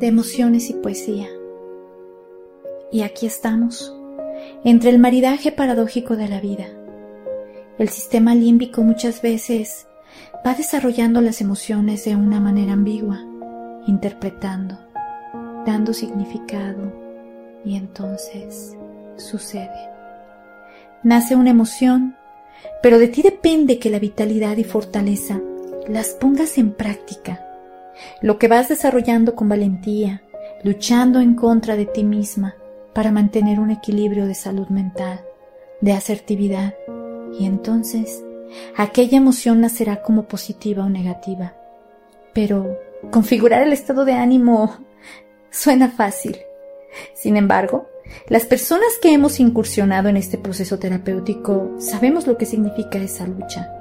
[0.00, 1.28] de emociones y poesía.
[2.90, 3.94] Y aquí estamos,
[4.64, 6.66] entre el maridaje paradójico de la vida.
[7.78, 9.86] El sistema límbico muchas veces
[10.44, 13.20] va desarrollando las emociones de una manera ambigua,
[13.86, 14.78] interpretando,
[15.66, 16.92] dando significado,
[17.62, 18.74] y entonces
[19.16, 19.90] sucede.
[21.02, 22.16] Nace una emoción,
[22.82, 25.38] pero de ti depende que la vitalidad y fortaleza
[25.86, 27.46] las pongas en práctica.
[28.22, 30.22] Lo que vas desarrollando con valentía,
[30.62, 32.54] luchando en contra de ti misma
[32.94, 35.20] para mantener un equilibrio de salud mental,
[35.80, 36.74] de asertividad,
[37.38, 38.22] y entonces
[38.76, 41.54] aquella emoción nacerá como positiva o negativa.
[42.32, 42.78] Pero
[43.10, 44.76] configurar el estado de ánimo
[45.50, 46.38] suena fácil.
[47.14, 47.86] Sin embargo,
[48.28, 53.72] las personas que hemos incursionado en este proceso terapéutico sabemos lo que significa esa lucha.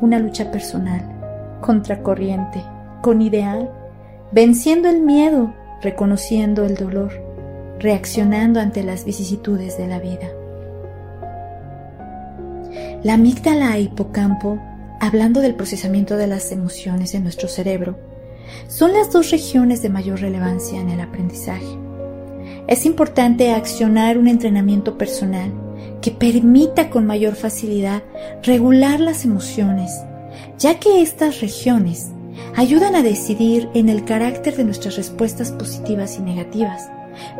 [0.00, 2.64] Una lucha personal, contracorriente,
[3.00, 3.70] con ideal,
[4.32, 7.12] venciendo el miedo, reconociendo el dolor,
[7.78, 10.28] reaccionando ante las vicisitudes de la vida.
[13.02, 14.58] La amígdala e hipocampo,
[15.00, 17.98] hablando del procesamiento de las emociones en nuestro cerebro,
[18.68, 21.78] son las dos regiones de mayor relevancia en el aprendizaje.
[22.66, 25.52] Es importante accionar un entrenamiento personal
[26.02, 28.02] que permita con mayor facilidad
[28.42, 29.90] regular las emociones,
[30.58, 32.10] ya que estas regiones
[32.56, 36.90] ayudan a decidir en el carácter de nuestras respuestas positivas y negativas,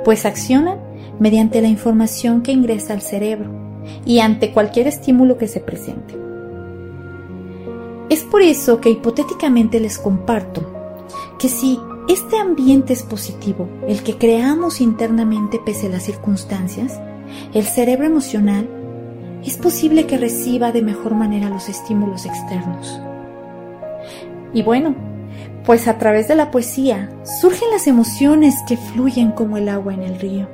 [0.05, 0.79] pues accionan
[1.19, 3.51] mediante la información que ingresa al cerebro
[4.05, 6.17] y ante cualquier estímulo que se presente.
[8.09, 10.67] Es por eso que hipotéticamente les comparto
[11.39, 17.01] que si este ambiente es positivo, el que creamos internamente pese a las circunstancias,
[17.55, 18.69] el cerebro emocional,
[19.45, 23.01] es posible que reciba de mejor manera los estímulos externos.
[24.53, 24.95] Y bueno,
[25.65, 30.03] pues a través de la poesía surgen las emociones que fluyen como el agua en
[30.03, 30.49] el río.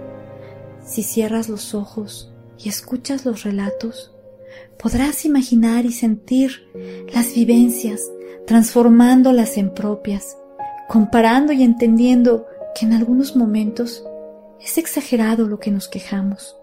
[0.85, 4.13] Si cierras los ojos y escuchas los relatos,
[4.79, 6.69] podrás imaginar y sentir
[7.13, 8.03] las vivencias,
[8.47, 10.37] transformándolas en propias,
[10.89, 12.47] comparando y entendiendo
[12.79, 14.05] que en algunos momentos
[14.61, 16.57] es exagerado lo que nos quejamos.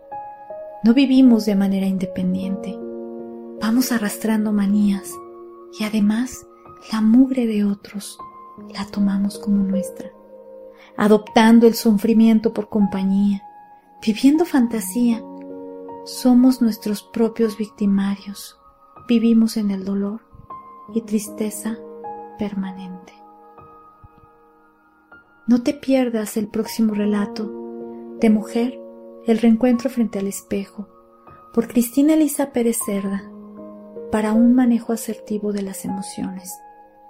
[0.83, 2.77] No vivimos de manera independiente,
[3.61, 5.09] vamos arrastrando manías
[5.79, 6.45] y además
[6.91, 8.17] la mugre de otros
[8.73, 10.11] la tomamos como nuestra,
[10.97, 13.44] adoptando el sufrimiento por compañía,
[14.05, 15.23] viviendo fantasía.
[16.05, 18.57] Somos nuestros propios victimarios,
[19.07, 20.22] vivimos en el dolor
[20.93, 21.77] y tristeza
[22.38, 23.13] permanente.
[25.47, 27.49] No te pierdas el próximo relato
[28.19, 28.79] de Mujer,
[29.25, 30.88] el reencuentro frente al espejo,
[31.53, 33.23] por Cristina Elisa Pérez Cerda,
[34.11, 36.51] para un manejo asertivo de las emociones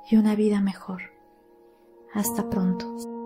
[0.09, 1.14] y una vida mejor.
[2.14, 3.22] Hasta pronto.